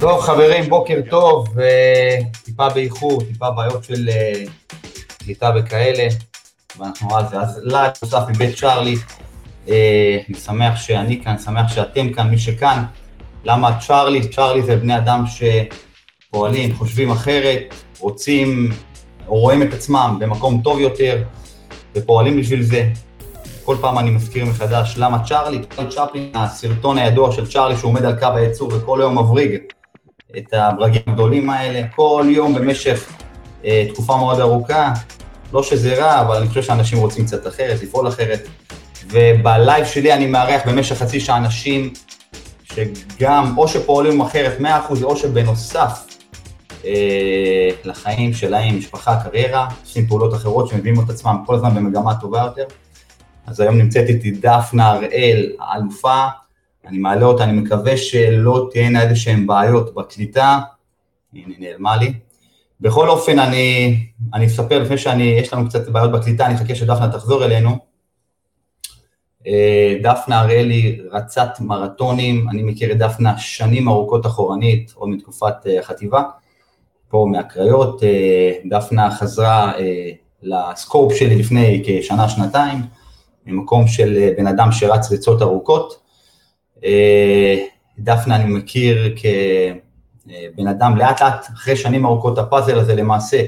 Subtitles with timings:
[0.00, 4.42] טוב, חברים, בוקר טוב, אה, טיפה באיחור, טיפה בעיות של אה,
[5.18, 6.08] קליטה וכאלה,
[6.78, 7.40] ואנחנו זה.
[7.40, 8.94] אז live נוסף מבית צ'ארלי,
[9.68, 12.84] אה, אני שמח שאני כאן, שמח שאתם כאן, מי שכאן.
[13.44, 14.28] למה צ'ארלי?
[14.28, 18.68] צ'ארלי זה בני אדם שפועלים, חושבים אחרת, רוצים
[19.28, 21.22] או רואים את עצמם במקום טוב יותר,
[21.94, 22.88] ופועלים בשביל זה.
[23.64, 25.60] כל פעם אני מזכיר מחדש למה צ'ארלי,
[25.90, 29.60] צ'פלין, הסרטון הידוע של צ'ארלי שהוא עומד על קו הייצור וכל יום מבריג
[30.38, 33.08] את הברגים הגדולים האלה, כל יום במשך
[33.64, 34.92] אה, תקופה מאוד ארוכה,
[35.52, 38.48] לא שזה רע, אבל אני חושב שאנשים רוצים קצת אחרת, לפעול אחרת,
[39.06, 41.92] וב live שלי אני מארח במשך חצי שעה אנשים
[42.62, 44.64] שגם או שפועלים אחרת 100%
[45.02, 46.06] או שבנוסף
[46.84, 52.40] אה, לחיים שלהם, משפחה, קריירה, עושים פעולות אחרות שמביאים את עצמם כל הזמן במגמה טובה
[52.40, 52.64] יותר.
[53.46, 56.26] אז היום נמצאת איתי דפנה הראל, האלופה,
[56.90, 60.58] אני מעלה אותה, אני מקווה שלא תהיינה איזה שהן בעיות בקליטה,
[61.34, 62.12] הנה נעלמה לי.
[62.80, 63.96] בכל אופן, אני,
[64.34, 67.78] אני אספר לפני שאני, יש לנו קצת בעיות בקליטה, אני אחכה שדפנה תחזור אלינו.
[69.46, 75.80] אה, דפנה הראלי רצת מרתונים, אני מכיר את דפנה שנים ארוכות אחורנית, עוד מתקופת אה,
[75.80, 76.22] החטיבה,
[77.08, 78.02] פה מהקריות.
[78.02, 79.72] אה, דפנה חזרה
[80.42, 82.78] לסקופ שלי לפני כשנה, שנתיים,
[83.46, 86.09] ממקום של בן אדם שרץ ריצות ארוכות.
[87.98, 93.42] דפנה אני מכיר כבן אדם לאט לאט, אחרי שנים ארוכות הפאזל הזה למעשה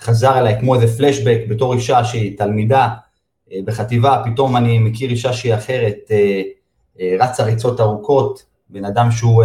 [0.00, 2.88] חזר אליי כמו איזה פלשבק בתור אישה שהיא תלמידה
[3.52, 6.42] אה, בחטיבה, פתאום אני מכיר אישה שהיא אחרת, אה,
[7.00, 9.44] אה, רצה ריצות ארוכות, בן אדם שהוא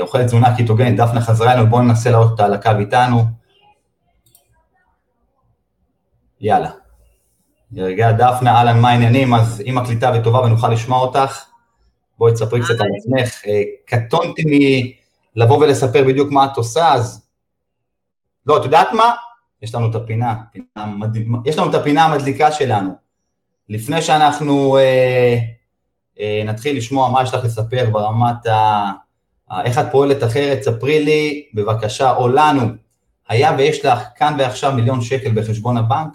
[0.00, 3.24] אוכל תזונה קיטוגנית, דפנה חזרה אלינו, בואו ננסה לעלות אותה על הקו איתנו.
[6.40, 6.70] יאללה.
[7.74, 9.34] רגע, דפנה, אהלן, מה העניינים?
[9.34, 11.44] אז אם הקליטה וטובה ונוכל לשמוע אותך,
[12.18, 13.42] בואי תספרי קצת על עצמך.
[13.84, 14.42] קטונתי
[15.36, 17.26] מלבוא ולספר בדיוק מה את עושה, אז...
[18.46, 19.14] לא, את יודעת מה?
[19.62, 20.34] יש לנו את הפינה,
[21.44, 22.90] יש לנו את הפינה המדליקה שלנו.
[23.68, 25.38] לפני שאנחנו אה,
[26.20, 28.90] אה, נתחיל לשמוע מה יש לך לספר ברמת ה...
[29.64, 32.62] איך את פועלת אחרת, ספרי לי בבקשה, או לנו,
[33.28, 36.12] היה ויש לך כאן ועכשיו מיליון שקל בחשבון הבנק,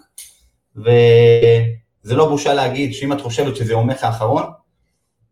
[0.76, 4.44] וזה לא בושה להגיד שאם את חושבת שזה יומך האחרון,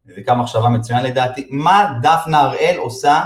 [0.06, 3.24] זה קו מחשבה מצוין לדעתי, מה דפנה הראל עושה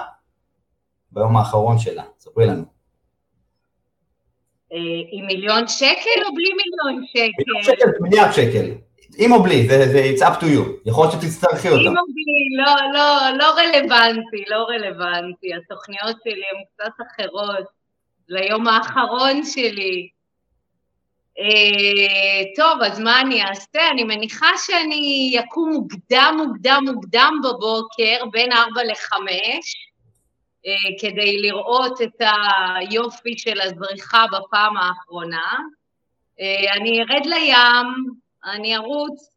[1.11, 2.03] ביום האחרון שלה?
[2.19, 2.63] ספרי לנו.
[4.73, 4.77] אה,
[5.11, 7.43] עם מיליון שקל או בלי מיליון שקל?
[7.47, 8.71] מיליון שקל מיליארד שקל.
[9.17, 11.81] עם או בלי, זה, זה it's up to you, יכול להיות שתצטרכי אותה.
[11.81, 17.65] עם או בלי, לא, לא, לא רלוונטי, לא רלוונטי, התוכניות שלי הן קצת אחרות,
[18.29, 20.09] ליום האחרון שלי.
[21.39, 23.89] אה, טוב, אז מה אני אעשה?
[23.91, 29.75] אני מניחה שאני אקום מוקדם, מוקדם, מוקדם בבוקר, בין ארבע לחמש,
[30.65, 30.71] אה,
[31.01, 32.21] כדי לראות את
[32.75, 35.57] היופי של הזריחה בפעם האחרונה.
[36.39, 37.87] אה, אני ארד לים,
[38.45, 39.29] אני ארוץ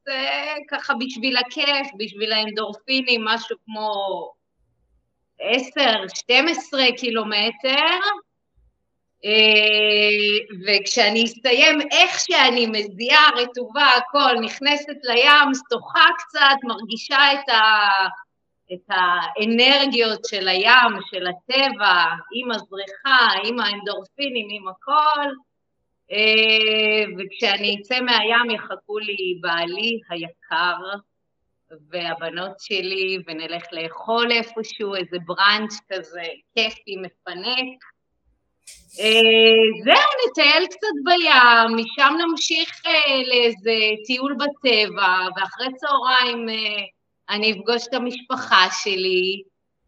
[0.70, 3.92] ככה בשביל הכיף, בשביל האנדורפינים, משהו כמו
[5.40, 5.42] 10-12
[6.96, 7.98] קילומטר,
[10.66, 17.62] וכשאני אסתיים, איך שאני מזיעה, רטובה, הכל, נכנסת לים, שוחה קצת, מרגישה את ה...
[18.72, 22.04] את האנרגיות של הים, של הטבע,
[22.34, 25.30] עם הזריחה, עם האנדורפינים, עם הכל,
[26.12, 30.76] אה, וכשאני אצא מהים יחכו לי בעלי היקר
[31.90, 36.22] והבנות שלי, ונלך לאכול איפשהו, איזה בראנץ' כזה
[36.54, 37.95] כיפי, מפנק.
[39.00, 43.74] אה, זהו, נטייל קצת בים, משם נמשיך אה, לאיזה
[44.06, 46.46] טיול בטבע, ואחרי צהריים
[47.28, 49.42] אני אפגוש את המשפחה שלי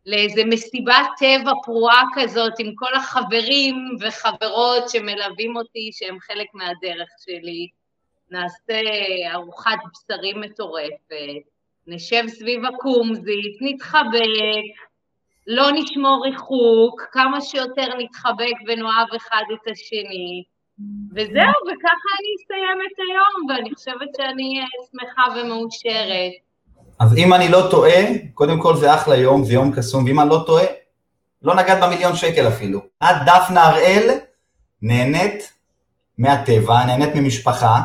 [0.06, 7.68] לאיזה מסיבת טבע פרועה כזאת עם כל החברים וחברות שמלווים אותי, שהם חלק מהדרך שלי.
[8.30, 8.80] נעשה
[9.32, 11.42] ארוחת בשרים מטורפת,
[11.86, 14.87] נשב סביב הקומזית, נתחבק,
[15.48, 20.44] לא נשמור ריחוק, כמה שיותר נתחבק ונאהב אחד את השני.
[21.12, 26.32] וזהו, וככה אני אסיים את היום, ואני חושבת שאני שמחה ומאושרת.
[26.98, 28.00] אז אם אני לא טועה,
[28.34, 30.64] קודם כל זה אחלה יום, זה יום קסום, ואם אני לא טועה,
[31.42, 32.80] לא נגעת במיליון שקל אפילו.
[33.04, 34.18] את דפנה הראל
[34.82, 35.52] נהנית
[36.18, 37.80] מהטבע, נהנית ממשפחה,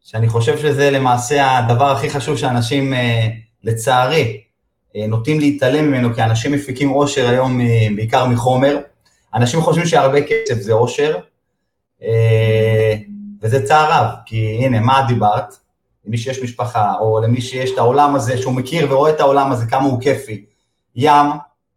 [0.00, 3.28] שאני חושב שזה למעשה הדבר הכי חשוב שאנשים, אה,
[3.64, 4.49] לצערי, אה,
[4.94, 8.78] נוטים להתעלם ממנו, כי אנשים מפיקים אושר היום אה, בעיקר מחומר.
[9.34, 11.16] אנשים חושבים שהרבה כסף זה אושר,
[13.42, 15.54] וזה צער רב, כי הנה, מה דיברת?
[16.04, 19.66] למי שיש משפחה, או למי שיש את העולם הזה, שהוא מכיר ורואה את העולם הזה,
[19.66, 20.44] כמה הוא כיפי,
[20.96, 21.26] ים,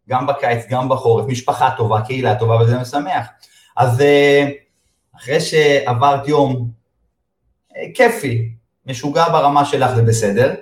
[0.08, 3.26] גם בקיץ, גם בחורף, משפחה טובה, קהילה טובה, וזה משמח.
[3.76, 4.48] אז אה,
[5.16, 6.68] אחרי שעברת יום
[7.76, 8.48] אה, כיפי,
[8.86, 10.54] משוגע ברמה שלך, זה בסדר.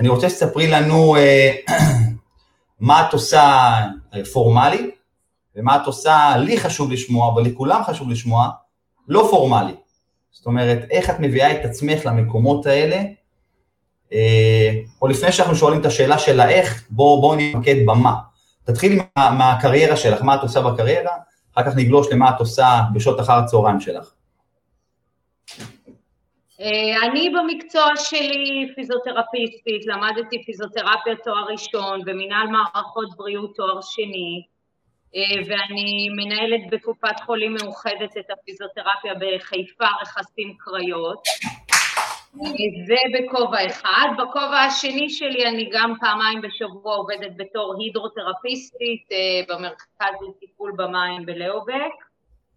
[0.00, 1.52] אני רוצה שתספרי לנו אה,
[2.80, 3.76] מה את עושה
[4.32, 4.90] פורמלי,
[5.56, 8.48] ומה את עושה, לי חשוב לשמוע, אבל לכולם חשוב לשמוע,
[9.08, 9.74] לא פורמלי.
[10.30, 13.02] זאת אומרת, איך את מביאה את עצמך למקומות האלה,
[15.02, 18.14] או לפני שאנחנו שואלים את השאלה של האיך, בואו בוא נתמקד במה.
[18.64, 21.12] תתחילי מה, מהקריירה שלך, מה את עושה בקריירה,
[21.54, 24.12] אחר כך נגלוש למה את עושה בשעות אחר הצהריים שלך.
[26.60, 34.42] אה, אני במקצוע שלי פיזיותרפיסטית, למדתי פיזיותרפיה תואר ראשון ומנהל מערכות בריאות תואר שני,
[35.16, 41.22] אה, ואני מנהלת בקופת חולים מאוחדת את הפיזיותרפיה בחיפה רכסים קריות.
[42.86, 44.08] זה בכובע אחד.
[44.18, 49.16] בכובע השני שלי אני גם פעמיים בשבוע עובדת בתור הידרותרפיסטית אה,
[49.48, 52.09] במרכז לטיפול במים בלאובק.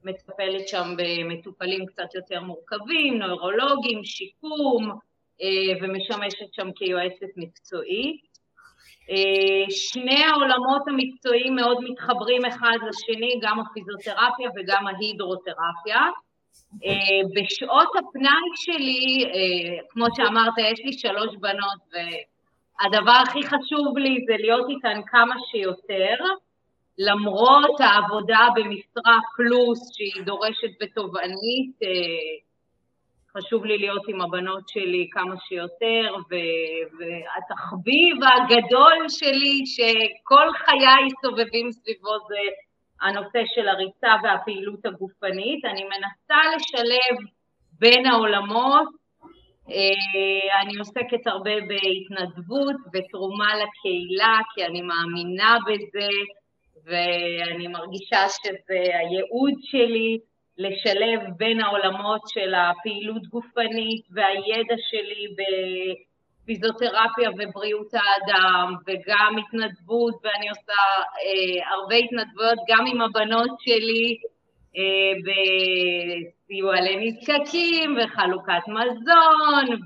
[0.04, 4.92] מטפלת שם במטופלים קצת יותר מורכבים, נוירולוגים, שיקום,
[5.42, 8.22] אה, ומשמשת שם כיועצת מקצועית.
[9.10, 16.02] אה, שני העולמות המקצועיים מאוד מתחברים אחד לשני, גם הפיזיותרפיה וגם ההידרותרפיה.
[16.86, 19.26] אה, בשעות הפנאי שלי,
[19.90, 26.16] כמו שאמרת, יש לי שלוש בנות, והדבר הכי חשוב לי זה להיות איתן כמה שיותר,
[26.98, 32.54] למרות העבודה במשרה פלוס שהיא דורשת בתובענית, אה,
[33.38, 36.16] חשוב לי להיות עם הבנות שלי כמה שיותר,
[37.00, 42.40] והתחביב הגדול שלי, שכל חיי סובבים סביבו זה
[43.02, 45.66] הנושא של הריצה והפעילות הגופנית.
[45.66, 47.18] אני מנסה לשלב
[47.80, 48.88] בין העולמות,
[49.70, 56.08] אה, אני עוסקת הרבה בהתנדבות ותרומה לקהילה, כי אני מאמינה בזה,
[56.86, 60.18] ואני מרגישה שזה הייעוד שלי,
[60.58, 65.42] לשלב בין העולמות של הפעילות גופנית והידע שלי ב...
[66.46, 70.82] פיזיותרפיה ובריאות האדם, וגם התנדבות, ואני עושה
[71.24, 74.18] אה, הרבה התנדבויות גם עם הבנות שלי
[74.78, 79.80] אה, בסיוע לנזקקים וחלוקת מזון,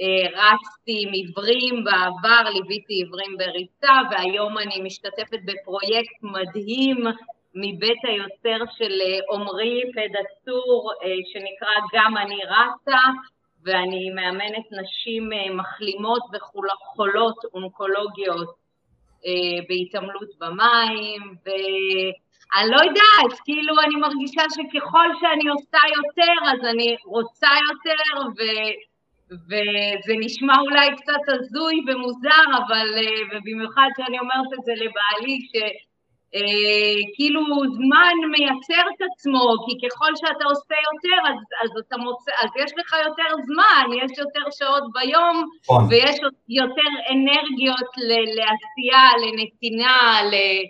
[0.00, 7.04] ורצתי עם עיוורים בעבר, ליוויתי עיוורים בריצה, והיום אני משתתפת בפרויקט מדהים
[7.54, 13.02] מבית היוצר של אה, עמרי פדצור, אה, שנקרא גם אני רצה,
[13.64, 18.48] ואני מאמנת נשים אה, מחלימות וחולות אונקולוגיות
[19.26, 26.96] אה, בהתעמלות במים, ואני לא יודעת, כאילו אני מרגישה שככל שאני עושה יותר, אז אני
[27.04, 28.42] רוצה יותר, ו...
[29.30, 35.56] וזה נשמע אולי קצת הזוי ומוזר, אבל, אה, ובמיוחד שאני אומרת את זה לבעלי, ש...
[36.34, 37.00] אה,
[37.78, 42.72] זמן מייצר את עצמו, כי ככל שאתה עושה יותר, אז, אז, אתה מוצא, אז יש
[42.78, 45.86] לך יותר זמן, יש יותר שעות ביום, נכון.
[45.90, 46.16] ויש
[46.48, 50.64] יותר אנרגיות ל- לעשייה, לנתינה, ל-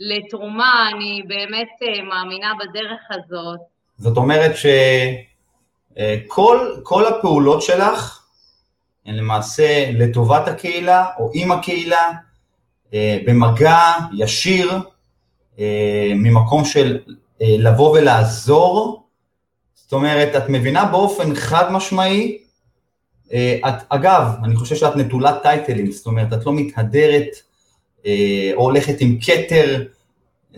[0.00, 3.60] לתרומה, אני באמת אה, מאמינה בדרך הזאת.
[3.96, 4.56] זאת אומרת
[5.98, 6.16] אה,
[7.08, 8.22] הפעולות שלך
[9.06, 12.12] הן למעשה לטובת הקהילה או עם הקהילה,
[13.26, 13.78] במגע
[14.18, 14.80] ישיר
[15.58, 16.98] אה, ממקום של
[17.42, 19.02] אה, לבוא ולעזור,
[19.74, 22.38] זאת אומרת, את מבינה באופן חד משמעי,
[23.32, 27.28] אה, את, אגב, אני חושב שאת נטולת טייטלים, זאת אומרת, את לא מתהדרת
[28.54, 29.84] או הולכת עם כתר,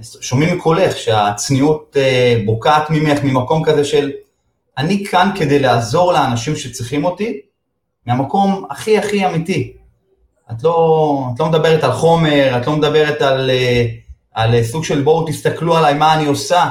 [0.02, 1.96] שומעים מקולך שהצניעות
[2.44, 4.10] בוקעת ממך ממקום כזה של
[4.80, 7.40] אני כאן כדי לעזור לאנשים שצריכים אותי,
[8.06, 9.72] מהמקום הכי הכי אמיתי.
[10.50, 13.50] את לא, את לא מדברת על חומר, את לא מדברת על
[14.34, 16.70] על סוג של בואו תסתכלו עליי מה אני עושה.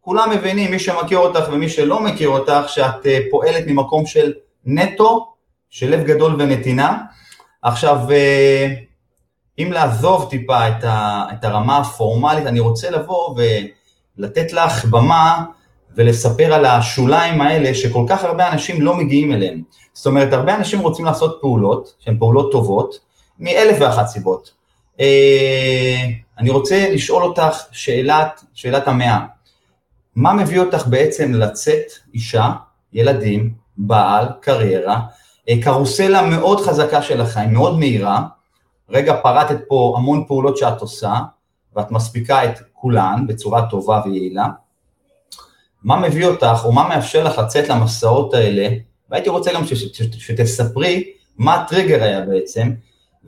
[0.00, 4.32] כולם מבינים, מי שמכיר אותך ומי שלא מכיר אותך, שאת אה, פועלת ממקום של
[4.64, 5.32] נטו,
[5.70, 6.98] של לב גדול ונתינה.
[7.62, 8.74] עכשיו, אה,
[9.58, 10.68] אם לעזוב טיפה
[11.32, 13.34] את הרמה הפורמלית, אני רוצה לבוא
[14.18, 15.44] ולתת לך במה
[15.96, 19.62] ולספר על השוליים האלה שכל כך הרבה אנשים לא מגיעים אליהם.
[19.92, 22.98] זאת אומרת, הרבה אנשים רוצים לעשות פעולות, שהן פעולות טובות,
[23.38, 24.52] מאלף ואחת סיבות.
[25.00, 26.04] אה,
[26.38, 29.20] אני רוצה לשאול אותך שאלת, שאלת המאה.
[30.16, 31.84] מה מביא אותך בעצם לצאת
[32.14, 32.52] אישה,
[32.92, 35.00] ילדים, בעל, קריירה,
[35.48, 38.22] אה, קרוסלה מאוד חזקה של החיים, מאוד מהירה,
[38.88, 41.14] רגע פרטת פה המון פעולות שאת עושה,
[41.76, 44.46] ואת מספיקה את כולן בצורה טובה ויעילה.
[45.86, 48.68] מה מביא אותך, או מה מאפשר לך לצאת למסעות האלה,
[49.10, 49.62] והייתי רוצה גם
[50.18, 52.72] שתספרי מה הטריגר היה בעצם,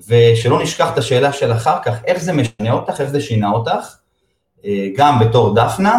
[0.09, 3.97] ושלא נשכח את השאלה של אחר כך, איך זה משנה אותך, איך זה שינה אותך,
[4.65, 5.99] אה, גם בתור דפנה,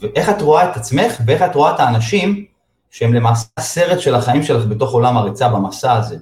[0.00, 2.44] ואיך את רואה את עצמך, ואיך את רואה את האנשים
[2.90, 6.16] שהם למעשה הסרט של החיים שלך בתוך עולם הריצה במסע הזה.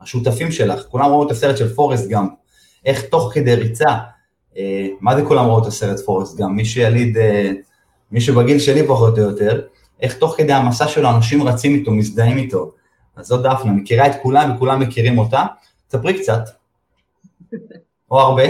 [0.00, 2.28] השותפים שלך, כולם ראו את הסרט של פורסט גם,
[2.84, 3.96] איך תוך כדי ריצה,
[4.56, 7.16] אה, מה זה כולם ראו את הסרט פורסט גם, מי שיליד,
[8.06, 9.60] אה, מי שבגיל שלי פחות או יותר,
[10.00, 12.72] איך תוך כדי המסע שלו אנשים רצים איתו, מזדהים איתו.
[13.16, 15.44] אז זאת דפנה, מכירה את כולם וכולם מכירים אותה.
[15.90, 16.42] ספרי קצת.
[18.10, 18.42] או הרבה.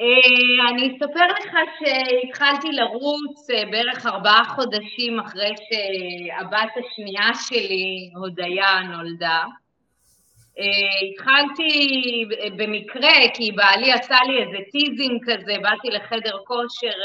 [0.00, 8.80] אה, אני אספר לך שהתחלתי לרוץ אה, בערך ארבעה חודשים אחרי שהבת השנייה שלי, הודיה,
[8.82, 9.42] נולדה.
[10.58, 10.64] אה,
[11.10, 11.68] התחלתי
[12.56, 16.96] במקרה, כי בעלי עשה לי איזה teasing כזה, באתי לחדר כושר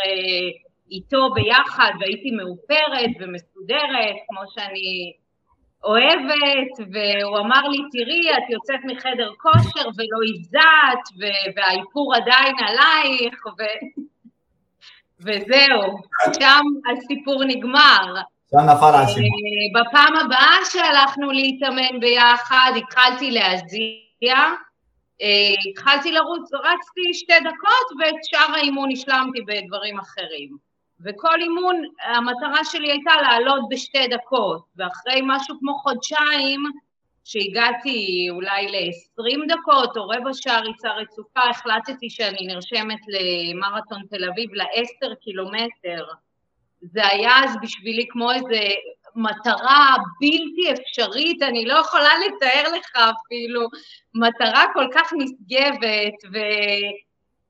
[0.92, 5.14] איתו ביחד והייתי מאופרת ומסודרת, כמו שאני
[5.84, 11.04] אוהבת, והוא אמר לי, תראי, את יוצאת מחדר כושר ולא הזעת,
[11.56, 13.62] והאיפור עדיין עלייך, ו...
[15.20, 15.82] וזהו,
[16.40, 18.16] שם הסיפור נגמר.
[18.52, 19.30] שם נפל האסימון.
[19.30, 24.36] אה, בפעם הבאה שהלכנו להתאמן ביחד, התחלתי להזיע,
[25.22, 30.65] אה, התחלתי לרוץ, רצתי שתי דקות ואת שאר האימון השלמתי בדברים אחרים.
[31.06, 36.64] וכל אימון, המטרה שלי הייתה לעלות בשתי דקות, ואחרי משהו כמו חודשיים,
[37.26, 44.54] שהגעתי אולי ל-20 דקות או רבע שעה ריצה רצופה, החלטתי שאני נרשמת למרתון תל אביב
[44.54, 46.06] ל-10 קילומטר.
[46.82, 48.60] זה היה אז בשבילי כמו איזה
[49.16, 53.68] מטרה בלתי אפשרית, אני לא יכולה לתאר לך אפילו,
[54.14, 56.38] מטרה כל כך נשגבת, ו...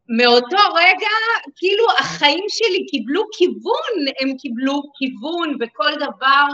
[0.09, 6.45] מאותו רגע, כאילו החיים שלי קיבלו כיוון, הם קיבלו כיוון וכל דבר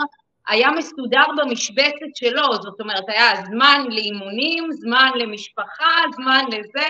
[0.47, 6.87] היה מסודר במשבצת שלו, זאת אומרת, היה זמן לאימונים, זמן למשפחה, זמן לזה,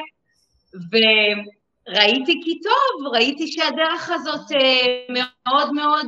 [0.92, 6.08] וראיתי כי טוב, ראיתי שהדרך הזאת אה, מאוד מאוד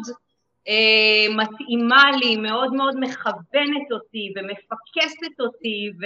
[0.68, 6.06] אה, מתאימה לי, מאוד מאוד מכוונת אותי ומפקסת אותי, ו...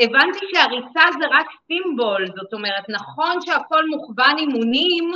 [0.00, 5.12] הבנתי שהריצה זה רק סימבול, זאת אומרת, נכון שהכל מוכוון אימונים,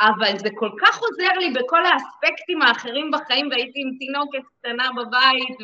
[0.00, 5.58] אבל זה כל כך עוזר לי בכל האספקטים האחרים בחיים, והייתי עם תינוקת קטנה בבית,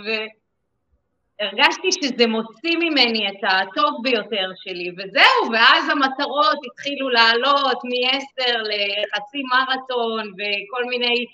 [1.41, 9.43] והרגשתי שזה מוציא ממני את הטוב ביותר שלי, וזהו, ואז המטרות התחילו לעלות מ-10 לחצי
[9.53, 11.25] מרתון, וכל מיני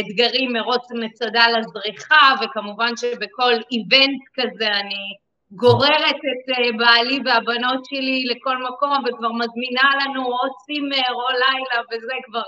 [0.00, 5.19] אתגרים, מרוץ מצדה לזריחה, וכמובן שבכל איבנט כזה אני...
[5.52, 11.82] גוררת את אה, בעלי והבנות שלי לכל מקום וכבר מזמינה לנו או צימר או לילה
[11.90, 12.42] וזה כבר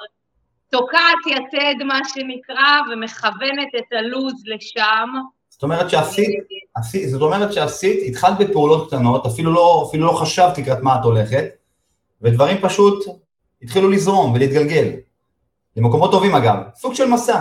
[0.71, 5.09] תוקעת יתד מה שנקרא ומכוונת את הלו"ז לשם.
[5.49, 6.29] זאת אומרת שעשית,
[6.75, 11.05] עשית, זאת אומרת שעשית, התחלת בפעולות קטנות, אפילו לא, אפילו לא חשבת לקראת מה את
[11.05, 11.45] הולכת,
[12.23, 13.05] ודברים פשוט
[13.63, 14.89] התחילו לזרום ולהתגלגל.
[15.77, 17.41] למקומות טובים אגב, סוג של מסע.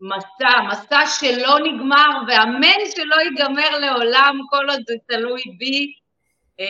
[0.00, 5.92] מסע, מסע שלא נגמר, ואמן שלא ייגמר לעולם כל עוד זה תלוי בי,
[6.60, 6.66] אה,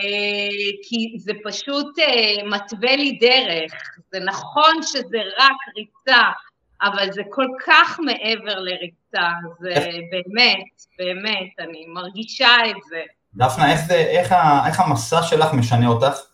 [0.83, 3.73] כי זה פשוט אה, מתווה לי דרך.
[4.11, 6.21] זה נכון שזה רק ריצה,
[6.81, 9.27] אבל זה כל כך מעבר לריצה,
[9.59, 9.73] זה
[10.11, 10.65] באמת,
[10.97, 13.01] באמת, אני מרגישה את זה.
[13.35, 14.33] דפנה, איך, זה, איך,
[14.67, 16.28] איך המסע שלך משנה אותך?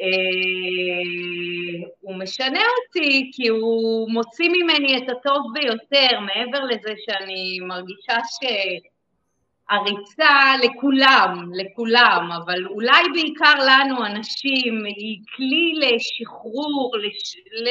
[0.00, 8.16] אה, הוא משנה אותי כי הוא מוציא ממני את הטוב ביותר, מעבר לזה שאני מרגישה
[9.70, 17.36] שהריצה לכולם, לכולם, אבל אולי בעיקר לנו, הנשים, היא כלי לשחרור, לש...
[17.36, 17.68] ל...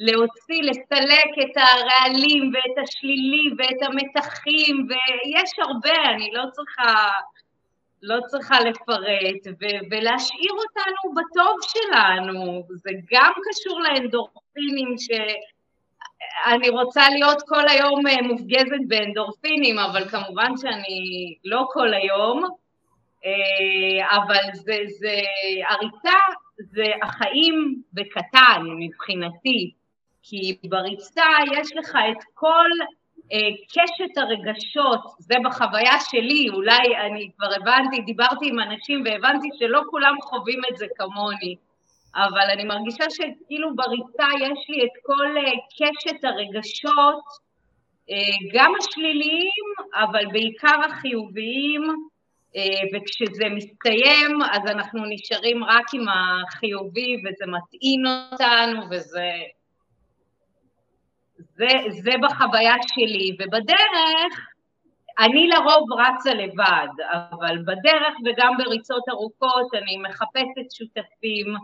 [0.00, 7.08] להוציא, לסלק את הרעלים ואת השלילי ואת המתחים, ויש הרבה, אני לא צריכה...
[8.02, 12.62] לא צריכה לפרט, ו- ולהשאיר אותנו בטוב שלנו.
[12.68, 21.34] זה גם קשור לאנדורפינים, שאני רוצה להיות כל היום אה, מופגזת באנדורפינים, אבל כמובן שאני
[21.44, 22.44] לא כל היום,
[23.24, 25.16] אה, אבל זה, זה,
[25.68, 26.18] הריצה
[26.58, 29.72] זה החיים בקטן מבחינתי,
[30.22, 32.70] כי בריצה יש לך את כל
[33.68, 40.14] קשת הרגשות, זה בחוויה שלי, אולי אני כבר הבנתי, דיברתי עם אנשים והבנתי שלא כולם
[40.20, 41.56] חווים את זה כמוני,
[42.14, 47.24] אבל אני מרגישה שכאילו בריצה יש לי את כל אה, קשת הרגשות,
[48.10, 48.16] אה,
[48.54, 51.82] גם השליליים, אבל בעיקר החיוביים,
[52.94, 59.30] וכשזה מסתיים אז אנחנו נשארים רק עם החיובי וזה מטעין אותנו וזה
[61.56, 64.50] זה, זה בחוויה שלי, ובדרך
[65.18, 71.54] אני לרוב רצה לבד, אבל בדרך וגם בריצות ארוכות אני מחפשת שותפים,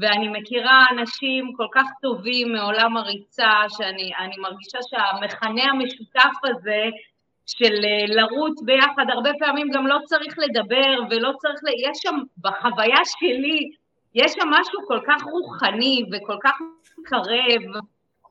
[0.00, 6.84] ואני מכירה אנשים כל כך טובים מעולם הריצה, שאני מרגישה שהמכנה המשותף הזה
[7.46, 11.68] של אה, לרוץ ביחד, הרבה פעמים גם לא צריך לדבר ולא צריך, ל...
[11.90, 13.70] יש שם, בחוויה שלי,
[14.14, 16.58] יש שם משהו כל כך רוחני וכל כך
[17.04, 17.82] קרב,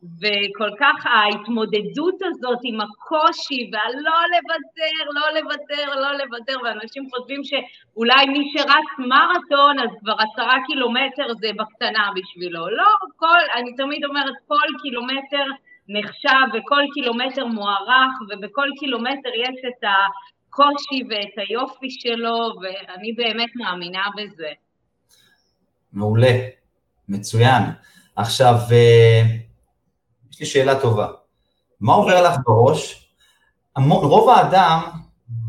[0.03, 8.25] וכל כך ההתמודדות הזאת עם הקושי והלא לוותר, לא לוותר, לא לוותר, ואנשים חושבים שאולי
[8.25, 12.69] מי שרץ מרתון אז כבר עשרה קילומטר זה בקטנה בשבילו.
[12.69, 15.45] לא, כל, אני תמיד אומרת כל קילומטר
[15.87, 24.03] נחשב וכל קילומטר מוערך ובכל קילומטר יש את הקושי ואת היופי שלו ואני באמת מאמינה
[24.17, 24.49] בזה.
[25.93, 26.33] מעולה,
[27.09, 27.63] מצוין.
[28.15, 29.48] עכשיו, אה,
[30.39, 31.07] יש לי שאלה טובה.
[31.81, 33.09] מה עובר לך בראש?
[33.87, 34.81] רוב האדם,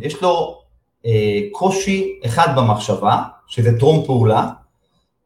[0.01, 0.63] יש לו
[1.07, 4.49] אה, קושי אחד במחשבה, שזה טרום פעולה,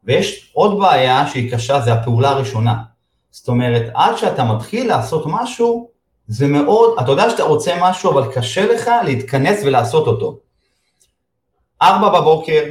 [0.04, 2.82] ויש עוד בעיה שהיא קשה, זה הפעולה הראשונה.
[3.30, 5.90] זאת אומרת, עד שאתה מתחיל לעשות משהו,
[6.26, 10.38] זה מאוד, אתה יודע שאתה רוצה משהו, אבל קשה לך להתכנס ולעשות אותו.
[11.82, 12.62] ארבע בבוקר,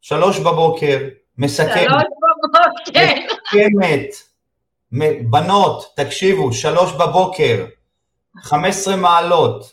[0.00, 0.98] שלוש בבוקר,
[1.38, 1.68] מסכמת.
[1.68, 3.04] שלוש בבוקר.
[3.52, 4.27] מסכמת.
[5.30, 7.66] בנות, תקשיבו, שלוש בבוקר,
[8.42, 9.72] חמש עשרה מעלות,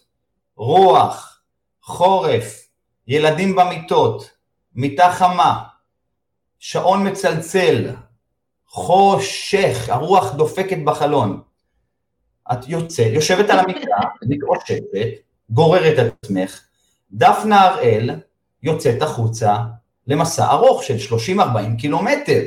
[0.56, 1.42] רוח,
[1.82, 2.68] חורף,
[3.08, 4.32] ילדים במיטות,
[4.76, 5.64] מיטה חמה,
[6.60, 7.96] שעון מצלצל,
[8.68, 11.42] חושך, הרוח דופקת בחלון.
[12.52, 13.98] את יוצאת, יושבת על המיטה,
[14.30, 15.08] מתעושתת,
[15.50, 16.62] גוררת את עצמך,
[17.12, 18.10] דפנה הראל
[18.64, 19.58] יוצאת החוצה
[20.08, 21.40] למסע ארוך של 30-40
[21.78, 22.42] קילומטר.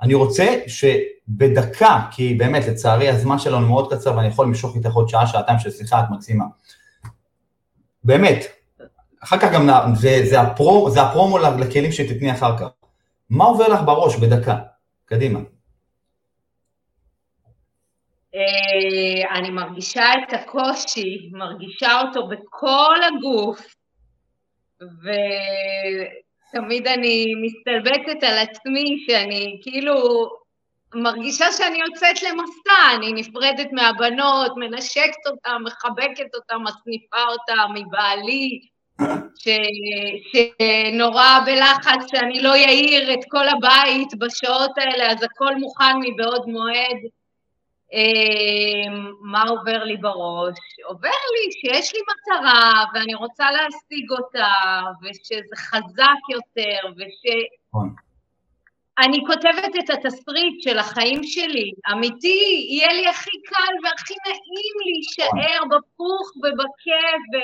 [0.00, 0.58] אני רוצה
[1.28, 5.58] שבדקה, כי באמת לצערי הזמן שלנו מאוד קצר ואני יכול למשוך איתך עוד שעה, שעתיים
[5.58, 6.44] של שיחה, את מקסימה.
[8.04, 8.44] באמת,
[9.24, 12.66] אחר כך גם, זה, זה, הפרו, זה הפרומו לכלים שתתני אחר כך.
[13.30, 14.58] מה עובר לך בראש בדקה?
[15.04, 15.40] קדימה.
[18.34, 23.74] אה, אני מרגישה את הקושי, מרגישה אותו בכל הגוף,
[24.80, 29.94] ותמיד אני מסתלבטת על עצמי שאני כאילו
[30.94, 38.60] מרגישה שאני יוצאת למסע, אני נפרדת מהבנות, מנשקת אותן, מחבקת אותן, מסניפה אותן מבעלי,
[39.42, 39.48] ש,
[40.32, 46.98] שנורא בלחץ שאני לא אעיר את כל הבית בשעות האלה, אז הכל מוכן מבעוד מועד.
[47.92, 50.58] אמ, מה עובר לי בראש?
[50.84, 54.52] עובר לי שיש לי מטרה ואני רוצה להשיג אותה,
[55.02, 57.22] ושזה חזק יותר, וש...
[58.98, 65.64] אני כותבת את התסריט של החיים שלי, אמיתי, יהיה לי הכי קל והכי נעים להישאר.
[65.64, 67.36] בפוך ובכיף, ו...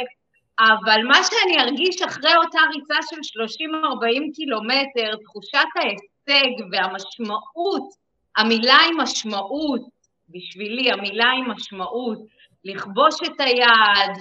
[0.60, 7.88] אבל מה שאני ארגיש אחרי אותה ריצה של 30-40 קילומטר, תחושת ההישג והמשמעות,
[8.36, 9.80] המילה היא משמעות,
[10.28, 12.18] בשבילי המילה היא משמעות,
[12.64, 14.16] לכבוש את היד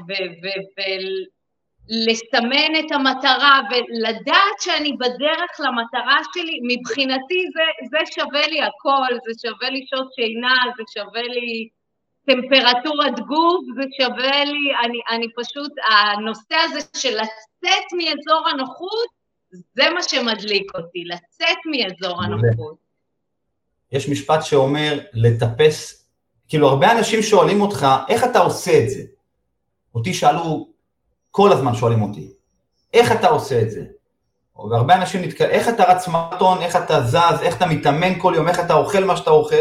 [1.89, 9.49] ולסמן את המטרה ולדעת שאני בדרך למטרה שלי, מבחינתי זה, זה שווה לי הכל, זה
[9.49, 11.69] שווה לי שעות שינה, זה שווה לי
[12.25, 19.09] טמפרטורת גוף, זה שווה לי, אני, אני פשוט, הנושא הזה של לצאת מאזור הנוחות,
[19.51, 22.75] זה מה שמדליק אותי, לצאת מאזור הנוחות.
[23.91, 26.07] יש משפט שאומר לטפס,
[26.47, 29.03] כאילו הרבה אנשים שואלים אותך, איך אתה עושה את זה?
[29.95, 30.68] אותי שאלו,
[31.31, 32.31] כל הזמן שואלים אותי,
[32.93, 33.83] איך אתה עושה את זה?
[34.71, 38.47] והרבה אנשים נתקעים, איך אתה רץ מרתון, איך אתה זז, איך אתה מתאמן כל יום,
[38.47, 39.55] איך אתה אוכל מה שאתה אוכל?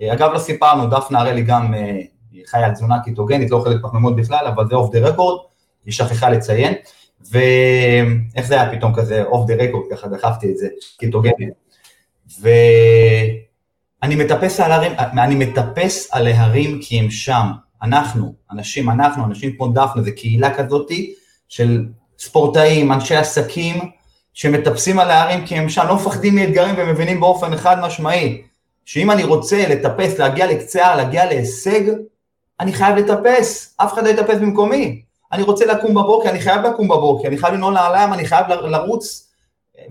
[0.00, 2.00] אה, אגב, לא סיפרנו, דפנה הראלי גם אה,
[2.46, 5.44] חיה על תזונה קיטוגנית, לא אוכלת פחמימות בכלל, אבל זה אוף דה רקורד,
[5.84, 6.74] היא שכחה לציין,
[7.30, 10.68] ואיך זה היה פתאום כזה אוף דה רקורד, ככה דחפתי את זה,
[10.98, 11.48] קיטוגנית.
[12.40, 17.46] ואני מטפס על הרים, אני מטפס על ההרים כי הם שם,
[17.82, 21.14] אנחנו, אנשים, אנחנו, אנשים כמו דפנה, זה קהילה כזאתי
[21.48, 21.86] של
[22.18, 23.90] ספורטאים, אנשי עסקים,
[24.34, 28.42] שמטפסים על ההרים כי הם שם, לא מפחדים מאתגרים ומבינים באופן חד משמעי,
[28.84, 31.80] שאם אני רוצה לטפס, להגיע לקצה להגיע להישג,
[32.60, 35.02] אני חייב לטפס, אף אחד לא יטפס במקומי.
[35.32, 39.32] אני רוצה לקום בבוקר, אני חייב לקום בבוקר, אני חייב לנעול נעליים, אני חייב לרוץ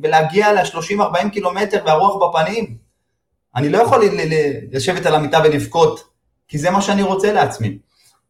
[0.03, 2.75] ולהגיע ל-30-40 קילומטר והרוח בפנים.
[3.55, 4.03] אני לא יכול
[4.71, 6.10] לשבת על המיטה ולבכות,
[6.51, 7.77] כי זה מה שאני רוצה לעצמי.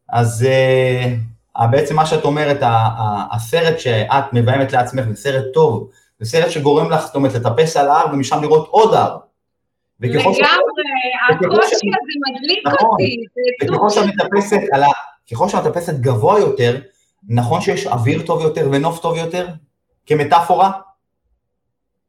[0.08, 0.46] אז
[1.56, 2.58] uh, בעצם מה שאת אומרת,
[3.32, 7.88] הסרט שאת מביימת לעצמך זה סרט טוב, זה סרט שגורם לך, זאת אומרת, לטפס על
[7.88, 9.18] ההר ומשם לראות עוד הר.
[10.00, 10.40] לגמרי,
[11.30, 12.88] הקושי הזה מדליק נכון.
[12.90, 13.16] אותי,
[13.62, 14.60] וככל שאת מטפסת,
[15.32, 16.80] ככל שאת מטפסת גבוה יותר,
[17.28, 19.48] נכון שיש אוויר טוב יותר ונוף טוב יותר?
[20.06, 20.70] כמטאפורה?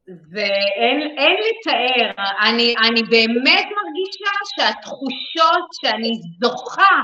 [0.07, 3.92] ואין לתאר, אני, אני באמת מרגישה
[4.55, 6.95] שהתחושות שאני זוכה,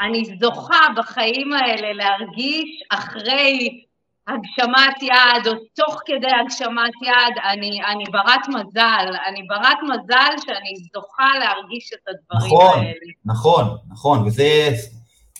[0.00, 3.82] אני זוכה בחיים האלה להרגיש אחרי
[4.28, 10.74] הגשמת יעד או תוך כדי הגשמת יעד, אני, אני ברת מזל, אני ברת מזל שאני
[10.94, 12.92] זוכה להרגיש את הדברים נכון, האלה.
[13.24, 14.70] נכון, נכון, נכון, וזה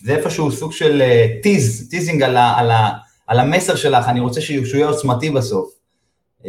[0.02, 1.02] זה איפשהו סוג של
[1.42, 2.70] tease, אה, teasing על, על,
[3.26, 5.70] על המסר שלך, אני רוצה שהוא יהיה עוצמתי בסוף.
[6.42, 6.46] אה,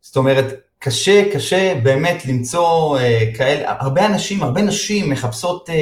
[0.00, 0.44] זאת אומרת,
[0.82, 5.72] קשה, קשה באמת למצוא אה, כאלה, הרבה אנשים, הרבה נשים מחפשות אה,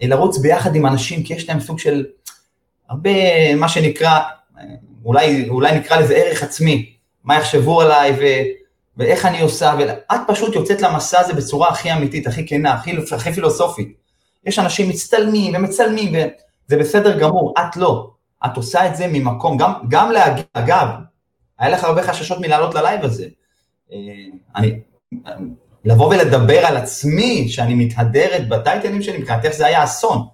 [0.00, 2.06] לרוץ ביחד עם אנשים, כי יש להם סוג של
[2.88, 4.20] הרבה, מה שנקרא,
[5.04, 6.92] אולי, אולי נקרא לזה ערך עצמי,
[7.24, 8.24] מה יחשבו עליי ו,
[8.96, 13.32] ואיך אני עושה, ואת פשוט יוצאת למסע הזה בצורה הכי אמיתית, הכי כנה, הכי, הכי
[13.32, 13.88] פילוסופית.
[14.44, 16.12] יש אנשים מצטלמים ומצלמים,
[16.68, 18.10] וזה בסדר גמור, את לא.
[18.46, 20.88] את עושה את זה ממקום, גם, גם להגיע, אגב,
[21.58, 23.26] היה לך הרבה חששות מלעלות ללייב הזה.
[23.92, 23.98] אה,
[24.56, 24.80] אני,
[25.84, 30.26] לבוא ולדבר על עצמי, שאני מתהדרת בטייטלים שלי, מבחינתך זה היה אסון.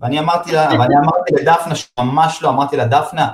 [0.00, 3.28] ואני אמרתי לה, ואני אמרתי לדפנה, שממש לא, אמרתי לה, דפנה,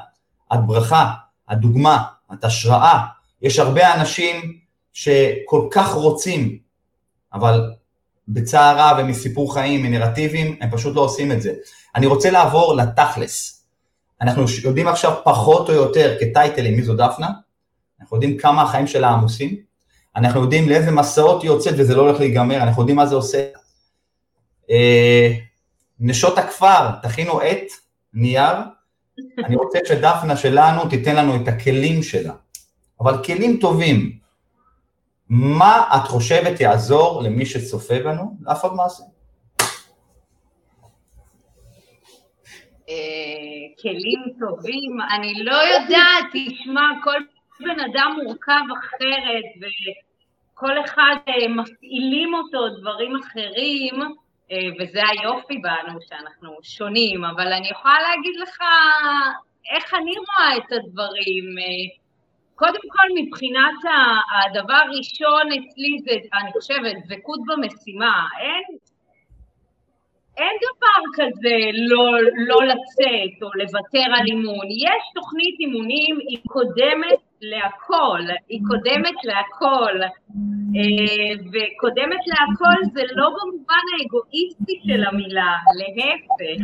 [0.55, 1.13] את ברכה,
[1.53, 3.01] את דוגמה, את השראה.
[3.43, 4.59] יש הרבה אנשים
[4.93, 6.59] שכל כך רוצים,
[7.33, 7.71] אבל
[8.29, 11.53] בצער רב ומסיפור חיים, מנרטיבים, הם פשוט לא עושים את זה.
[11.97, 13.65] אני רוצה לעבור לתכלס.
[14.21, 17.29] אנחנו יודעים עכשיו פחות או יותר כטייטלים מי זו דפנה,
[18.01, 19.57] אנחנו יודעים כמה החיים שלה עמוסים,
[20.17, 23.49] אנחנו יודעים לאיזה מסעות היא יוצאת וזה לא הולך להיגמר, אנחנו יודעים מה זה עושה.
[24.71, 25.33] אה,
[26.01, 27.73] נשות הכפר, תכינו עט,
[28.15, 28.57] נייר,
[29.45, 32.35] אני רוצה שדפנה שלנו תיתן לנו את הכלים שלה,
[33.01, 34.19] אבל כלים טובים.
[35.29, 39.03] מה את חושבת יעזור למי שצופה בנו לעשות מעשה?
[42.89, 42.95] אה,
[43.83, 47.21] כלים טובים, אני לא יודעת, תשמע, כל
[47.61, 54.01] בן אדם מורכב אחרת וכל אחד אה, מפעילים אותו דברים אחרים
[54.51, 58.59] אה, וזה היופי בנו שאנחנו שונים, אבל אני יכולה להגיד לך
[59.75, 61.45] איך אני רואה את הדברים.
[62.55, 63.79] קודם כל, מבחינת
[64.35, 68.27] הדבר הראשון אצלי זה, אני חושבת, דבקות במשימה.
[68.41, 68.77] אין,
[70.37, 72.05] אין דבר כזה לא,
[72.37, 74.67] לא לצאת או לוותר על אימון.
[74.71, 79.97] יש תוכנית אימונים, היא קודמת להכל, היא קודמת להכל.
[80.77, 86.63] אה, וקודמת להכל זה לא במובן האגואיסטי של המילה, להפך.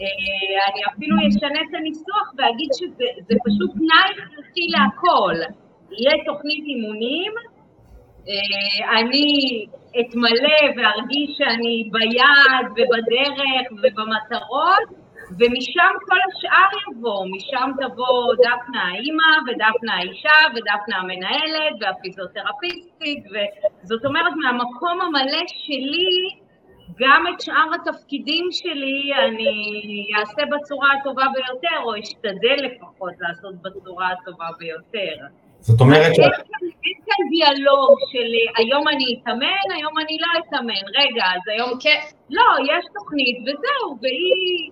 [0.00, 5.36] אה, אני אפילו אשנה את הניסוח ואגיד שזה פשוט תנאי הכרחי להכל.
[5.90, 7.32] יהיה תוכנית אימונים,
[8.28, 9.28] אה, אני
[10.00, 14.88] אתמלא וארגיש שאני ביעד ובדרך ובמטרות,
[15.30, 23.24] ומשם כל השאר יבוא, משם תבוא דפנה האימא ודפנה האישה ודפנה המנהלת והפיזיותרפיסטית,
[23.82, 26.30] וזאת אומרת מהמקום המלא שלי
[27.00, 34.08] גם את שאר התפקידים שלי אני אעשה בצורה הטובה ביותר, או אשתדל לפחות לעשות בצורה
[34.12, 35.14] הטובה ביותר.
[35.60, 36.18] זאת אומרת ש...
[36.18, 42.00] אין כאן דיאלוג של היום אני אתאמן, היום אני לא אתאמן, רגע, אז היום כן...
[42.30, 44.70] לא, יש תוכנית וזהו, והיא...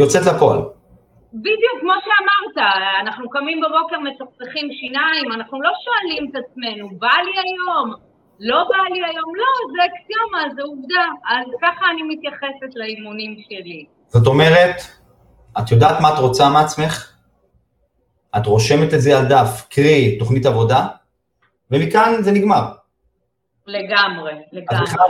[0.00, 0.58] יוצאת לפועל.
[1.32, 2.66] בדיוק, כמו שאמרת,
[3.02, 7.94] אנחנו קמים בבוקר, מצחצחים שיניים, אנחנו לא שואלים את עצמנו, בא לי היום?
[8.40, 11.04] לא בא לי היום, לא, זה אקסיומה, זה עובדה.
[11.28, 13.84] אז ככה אני מתייחסת לאימונים שלי.
[14.06, 14.76] זאת אומרת,
[15.58, 17.12] את יודעת מה את רוצה מעצמך?
[18.36, 20.86] את רושמת את זה על דף, קרי תוכנית עבודה,
[21.70, 22.64] ומכאן זה נגמר.
[23.66, 24.82] לגמרי, לגמרי.
[24.82, 25.08] אז אחד,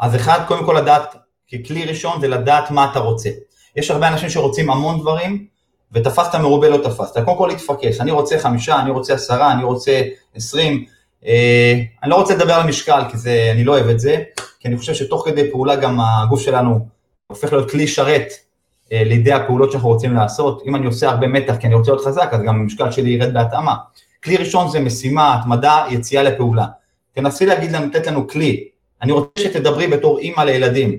[0.00, 1.16] אז אחד, קודם כל לדעת,
[1.52, 3.30] ככלי ראשון זה לדעת מה אתה רוצה.
[3.76, 5.46] יש הרבה אנשים שרוצים המון דברים,
[5.92, 7.24] ותפסת מרובה לא תפסת.
[7.24, 10.02] קודם כל להתפקס, אני רוצה חמישה, אני רוצה עשרה, אני רוצה
[10.34, 10.84] עשרים,
[11.26, 14.22] אה, אני לא רוצה לדבר על משקל, כי זה, אני לא אוהב את זה,
[14.60, 16.86] כי אני חושב שתוך כדי פעולה גם הגוף שלנו
[17.26, 18.28] הופך להיות כלי שרת
[18.92, 20.62] אה, לידי הפעולות שאנחנו רוצים לעשות.
[20.66, 23.34] אם אני עושה הרבה מתח כי אני רוצה להיות חזק, אז גם המשקל שלי ירד
[23.34, 23.74] בהתאמה.
[24.24, 26.66] כלי ראשון זה משימה, התמדה, יציאה לפעולה.
[27.12, 28.68] תנסי להגיד לנו, לתת לנו כלי.
[29.02, 30.98] אני רוצה שתדברי בתור אימא לילדים.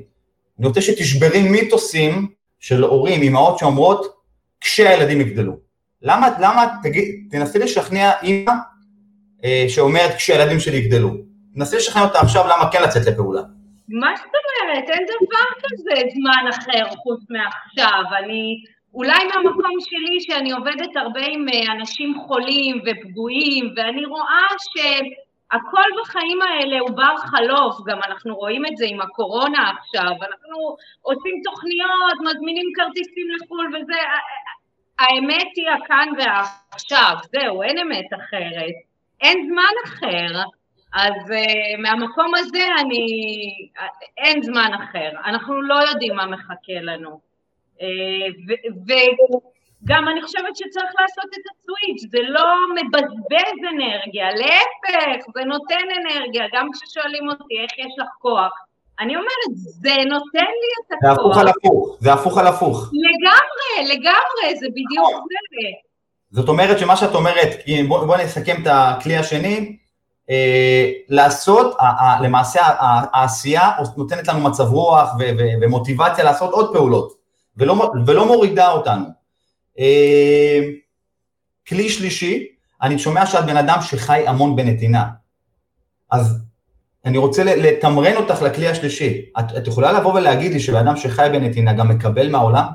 [0.59, 2.27] אני רוצה שתשברי מיתוסים
[2.63, 4.05] של הורים, אימהות שאומרות,
[4.61, 5.53] כשהילדים יגדלו.
[6.01, 8.51] למה, למה, תגיד, תנסי לשכנע אימא
[9.45, 11.09] אה, שאומרת כשהילדים שלי יגדלו.
[11.55, 13.41] נסי לשכנע אותה עכשיו למה כן לצאת לפעולה.
[13.89, 14.89] מה זאת אומרת?
[14.89, 18.03] אין דבר כזה זמן אחר חוץ מעכשיו.
[18.19, 18.43] אני,
[18.93, 24.77] אולי מהמקום שלי, שאני עובדת הרבה עם אה, אנשים חולים ופגועים, ואני רואה ש...
[25.53, 30.75] הכל בחיים האלה הוא בר חלוף, גם אנחנו רואים את זה עם הקורונה עכשיו, אנחנו
[31.01, 33.99] עושים תוכניות, מזמינים כרטיסים לחו"ל וזה,
[34.99, 38.75] האמת היא הכאן והעכשיו, זהו, אין אמת אחרת,
[39.21, 40.41] אין זמן אחר,
[40.93, 43.05] אז uh, מהמקום הזה אני,
[44.17, 47.19] אין זמן אחר, אנחנו לא יודעים מה מחכה לנו.
[47.79, 47.83] Uh,
[49.83, 56.43] וגם אני חושבת שצריך לעשות את הסוויץ', זה לא מבזבז אנרגיה, להפך, זה נותן אנרגיה,
[56.53, 58.51] גם כששואלים אותי איך יש לך כוח.
[58.99, 61.03] אני אומרת, זה נותן לי את הכוח.
[61.03, 62.91] זה הפוך על הפוך, זה הפוך על הפוך.
[62.93, 65.69] לגמרי, לגמרי, זה בדיוק זה.
[66.31, 67.49] זאת אומרת שמה שאת אומרת,
[67.87, 69.77] בואו בוא נסכם את הכלי השני,
[70.29, 71.77] אה, לעשות,
[72.21, 72.61] למעשה
[73.13, 75.09] העשייה נותנת לנו מצב רוח
[75.61, 77.13] ומוטיבציה לעשות עוד פעולות,
[77.57, 79.22] ולא, ולא מורידה אותנו.
[79.79, 80.59] אה,
[81.67, 82.47] כלי שלישי,
[82.81, 85.03] אני שומע שאת בן אדם שחי המון בנתינה.
[86.11, 86.43] אז
[87.05, 89.21] אני רוצה לתמרן אותך לכלי השלישי.
[89.39, 92.65] את, את יכולה לבוא ולהגיד לי שבן אדם שחי בנתינה גם מקבל מהעולם?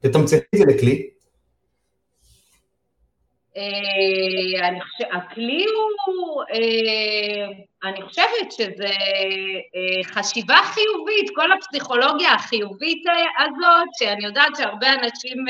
[0.00, 1.10] תתמצתי את זה לכלי.
[3.56, 4.68] אה,
[5.12, 7.46] הכלי הוא, אה,
[7.90, 8.90] אני חושבת שזה
[10.04, 13.02] חשיבה חיובית, כל הפסיכולוגיה החיובית
[13.38, 15.44] הזאת, שאני יודעת שהרבה אנשים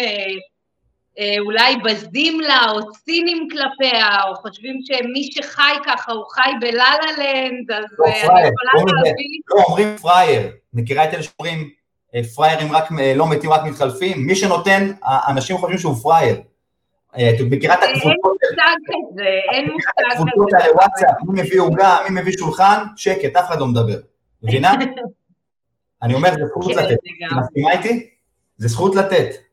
[1.38, 7.70] אולי בזים לה או צינים כלפיה, או חושבים שמי שחי ככה הוא חי בלה-לה לנד,
[7.70, 9.26] אז לא, אני יכולה להבין...
[9.50, 10.50] לא, אומרים פראייר.
[10.74, 11.70] מכירה את אלה שאומרים
[12.34, 14.26] פראיירים רק, לא מתים רק מתחלפים?
[14.26, 14.90] מי שנותן,
[15.28, 16.40] אנשים חושבים שהוא פראייר.
[17.18, 18.12] אה, את מכירה את הקבוצות?
[18.12, 20.22] אין מושג כזה, אין מושג כזה.
[20.22, 23.98] הקבוצות האלה, וואטסאפ, מי מביא עוגה, מי מביא שולחן, שקט, אף אחד לא מדבר.
[24.42, 24.72] מבינה?
[26.02, 26.92] אני אומר, זה זכות לתת.
[26.92, 28.10] את מסכימה איתי?
[28.56, 29.49] זה זכות לתת.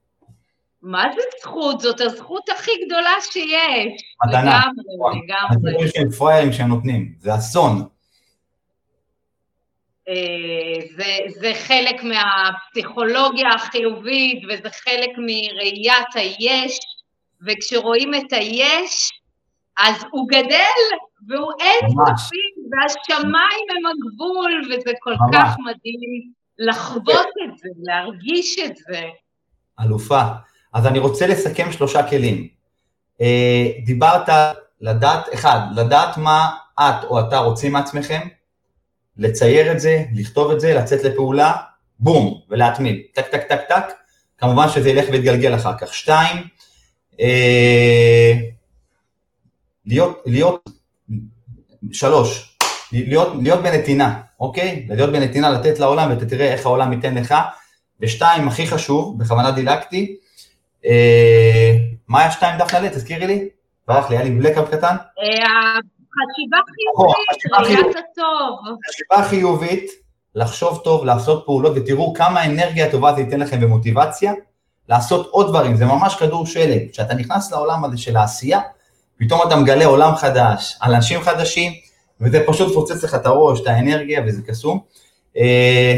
[0.88, 1.80] מה זה זכות?
[1.80, 4.04] זאת הזכות הכי גדולה שיש.
[4.28, 4.41] מתנה.
[4.41, 5.78] לגמרי, לגמרי.
[5.84, 7.88] אני שהם פראיירים שהם נותנים, זה אסון.
[10.08, 10.13] אה,
[10.95, 16.80] זה, זה חלק מהפסיכולוגיה החיובית וזה חלק מראיית היש
[17.47, 19.12] וכשרואים את היש,
[19.78, 20.80] אז הוא גדל,
[21.28, 22.38] והוא אין סופי,
[22.71, 25.36] והשמיים הם הגבול, וזה כל ממש.
[25.36, 29.02] כך מדהים לחוות את זה, להרגיש את זה.
[29.86, 30.21] אלופה.
[30.78, 32.48] אז אני רוצה לסכם שלושה כלים.
[33.22, 34.30] אה, דיברת
[34.82, 38.28] לדעת, אחד, לדעת מה את או אתה רוצים מעצמכם,
[39.18, 41.54] לצייר את זה, לכתוב את זה, לצאת לפעולה,
[42.00, 43.84] בום, ולהתמיד, טק טק טק טק,
[44.38, 45.94] כמובן שזה ילך ויתגלגל אחר כך.
[45.94, 46.38] שתיים,
[47.20, 48.34] אה,
[49.86, 50.70] להיות, להיות,
[51.92, 52.58] שלוש,
[52.92, 54.86] להיות, להיות בנתינה, אוקיי?
[54.90, 57.36] להיות בנתינה, לתת לעולם ואתה תראה איך העולם ייתן לך.
[58.02, 60.18] ושתיים, הכי חשוב, בכוונה דילגתי,
[62.08, 62.89] מה היה שתיים דף נעלה?
[62.89, 63.50] תזכירי לי.
[63.88, 64.95] ברח לי, היה לי בלקאפ קטן.
[65.19, 65.80] אה,
[66.17, 68.78] חשיבה חיובית, ראיית הטוב.
[68.89, 69.91] חשיבה חיובית,
[70.36, 74.34] לחשוב טוב, לעשות פעולות, ותראו כמה אנרגיה טובה זה ייתן לכם במוטיבציה.
[74.89, 76.91] לעשות עוד דברים, זה ממש כדור שלג.
[76.91, 78.60] כשאתה נכנס לעולם הזה של העשייה,
[79.17, 81.73] פתאום אתה מגלה עולם חדש, על אנשים חדשים,
[82.21, 84.80] וזה פשוט פוצץ לך את הראש, את האנרגיה, וזה קסום.
[85.38, 85.97] אה,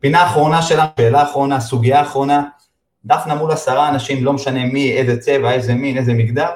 [0.00, 2.42] פינה אחרונה שלנו, שאלה אחרונה, סוגיה אחרונה,
[3.08, 6.50] דפנה מול עשרה אנשים, לא משנה מי, איזה צבע, איזה מין, איזה מגדר,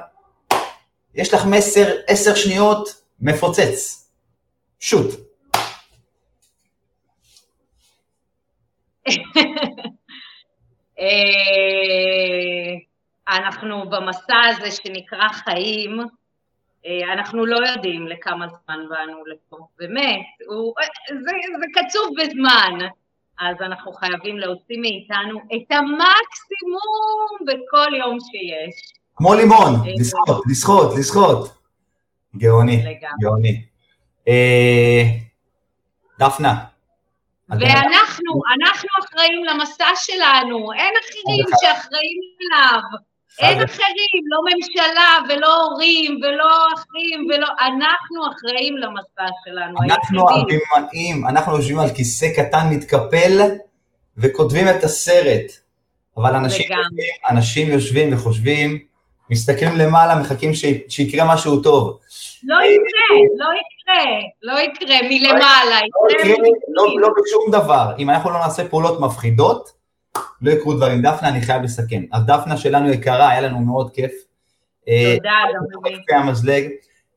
[1.14, 2.88] יש לך מסר, עשר שניות,
[3.20, 4.08] מפוצץ.
[4.80, 5.10] שוט.
[10.98, 12.74] אה,
[13.28, 16.00] אנחנו במסע הזה שנקרא חיים,
[16.86, 20.74] אה, אנחנו לא יודעים לכמה זמן באנו לפה, באמת, הוא,
[21.08, 22.78] זה, זה קצוב בזמן,
[23.40, 28.92] אז אנחנו חייבים להוציא מאיתנו את המקסימום בכל יום שיש.
[29.16, 31.58] כמו לימון, אה, לשחות, לשחות, לשחות.
[32.36, 33.64] גאוני, גאוני.
[36.18, 36.64] דפנה,
[37.48, 42.80] ואנחנו, אנחנו אחראים למסע שלנו, אין אחרים שאחראים אליו.
[43.38, 47.46] אין אחרים, לא ממשלה ולא הורים ולא אחים ולא...
[47.60, 49.78] אנחנו אחראים למסע שלנו.
[49.84, 53.40] אנחנו הבימאים, אנחנו יושבים על כיסא קטן מתקפל
[54.18, 55.62] וכותבים את הסרט.
[56.16, 58.78] אבל אנשים יושבים, אנשים יושבים וחושבים,
[59.30, 60.50] מסתכלים למעלה, מחכים
[60.88, 61.98] שיקרה משהו טוב.
[62.44, 64.04] לא יקרה, לא יקרה,
[64.42, 66.34] לא יקרה מלמעלה, לא יקרה
[66.68, 67.92] לא, לא בשום דבר.
[67.98, 69.81] אם אנחנו לא נעשה פעולות מפחידות,
[70.42, 71.02] לא יקרו דברים.
[71.02, 72.02] דפנה, אני חייב לסכם.
[72.12, 74.12] אז דפנה שלנו יקרה, היה לנו מאוד כיף.
[74.88, 75.30] אה, תודה,
[76.10, 76.68] גם המזלג.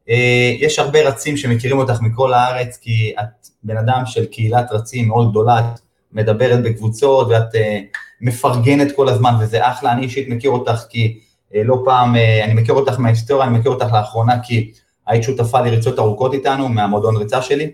[0.10, 5.08] אה, יש הרבה רצים שמכירים אותך מכל הארץ, כי את בן אדם של קהילת רצים
[5.08, 5.80] מאוד גדולה, את
[6.14, 7.80] מדברת בקבוצות ואת אה,
[8.22, 9.92] מפרגנת כל הזמן, וזה אחלה.
[9.92, 11.20] אני אישית מכיר אותך כי
[11.54, 14.72] לא פעם, אני מכיר אותך מההיסטוריה, אני מכיר אותך לאחרונה כי
[15.08, 17.72] היית שותפה לריצות ארוכות איתנו, מהמועדון ריצה שלי.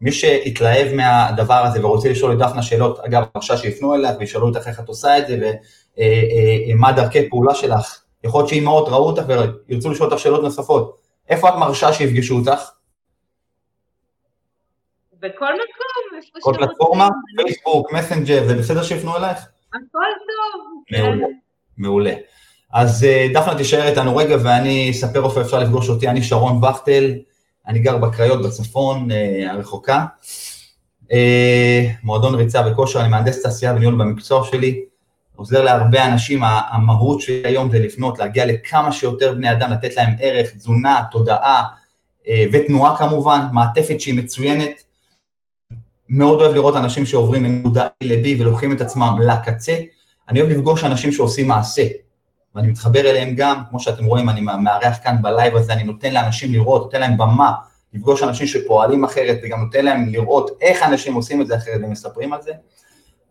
[0.00, 4.68] מי שהתלהב מהדבר הזה ורוצה לשאול את דפנה שאלות, אגב, בבקשה שיפנו אלייך וישאלו אותך
[4.68, 5.52] איך את עושה את זה
[6.68, 9.22] ומה דרכי פעולה שלך, יכול להיות שאימהות ראו אותך
[9.68, 10.98] וירצו לשאול אותך שאלות נוספות.
[11.28, 12.70] איפה את מרשה שיפגשו אותך?
[15.20, 19.38] בכל מקום, איפה כל פלטפורמה, פייסבוק, מסנג'ר, זה בסדר שיפנו אלייך?
[19.68, 19.78] הכל
[20.90, 21.00] טוב.
[21.00, 21.26] מעולה,
[21.78, 22.14] מעולה.
[22.72, 27.14] אז אה, דפנה תישאר איתנו רגע ואני אספר איפה אפשר לפגוש אותי, אני שרון וכטל,
[27.68, 30.06] אני גר בקריות בצפון אה, הרחוקה.
[31.12, 34.84] אה, מועדון ריצה וכושר, אני מהנדס תעשייה וניהול במקצוע שלי,
[35.36, 40.10] עוזר להרבה אנשים, המהות שלי היום זה לפנות, להגיע לכמה שיותר בני אדם, לתת להם
[40.20, 41.64] ערך, תזונה, תודעה
[42.52, 44.82] ותנועה כמובן, מעטפת שהיא מצוינת.
[46.08, 49.76] מאוד אוהב לראות אנשים שעוברים מנקודה A ל-B ולוקחים את עצמם לקצה.
[50.28, 51.82] אני אוהב לפגוש אנשים שעושים מעשה,
[52.58, 56.52] ואני מתחבר אליהם גם, כמו שאתם רואים, אני מארח כאן בלייב הזה, אני נותן לאנשים
[56.52, 57.52] לראות, נותן להם במה,
[57.94, 62.32] לפגוש אנשים שפועלים אחרת, וגם נותן להם לראות איך אנשים עושים את זה אחרת ומספרים
[62.32, 62.52] על זה.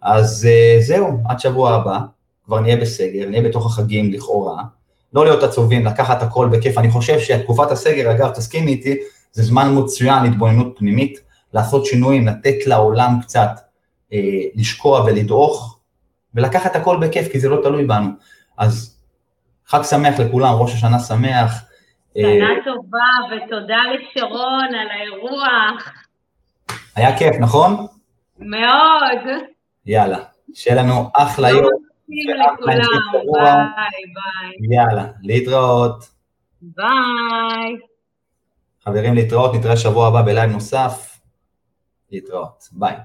[0.01, 1.99] אז uh, זהו, עד שבוע הבא,
[2.45, 4.63] כבר נהיה בסגר, נהיה בתוך החגים לכאורה,
[5.13, 6.77] לא להיות עצובים, לקחת הכל בכיף.
[6.77, 8.97] אני חושב שתקופת הסגר, אגב, תסכימי איתי,
[9.31, 11.19] זה זמן מצוין להתבוננות פנימית,
[11.53, 13.49] לעשות שינויים, לתת לעולם קצת
[14.13, 14.19] אה,
[14.55, 15.79] לשקוע ולדרוך,
[16.35, 18.09] ולקחת הכל בכיף, כי זה לא תלוי בנו.
[18.57, 18.96] אז
[19.67, 21.63] חג שמח לכולם, ראש השנה שמח.
[22.17, 25.91] אה, שנה טובה, ותודה לשרון על האירוח.
[26.95, 27.87] היה כיף, נכון?
[28.39, 29.37] מאוד.
[29.85, 30.17] יאללה,
[30.53, 31.65] שיהיה לנו אחלה יום.
[32.09, 32.81] לכולם,
[33.75, 34.77] ביי ביי.
[34.77, 36.09] יאללה, להתראות.
[36.61, 37.77] ביי.
[38.85, 41.19] חברים, להתראות, נתראה שבוע הבא ב live נוסף.
[42.11, 42.95] להתראות, ביי.